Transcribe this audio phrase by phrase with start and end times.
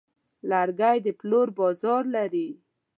[0.49, 2.47] لرګی د پلور بازار لري.